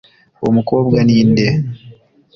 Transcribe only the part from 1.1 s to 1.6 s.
nde